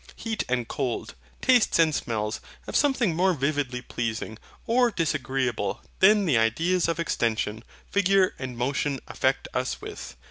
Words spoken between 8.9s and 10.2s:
affect us with.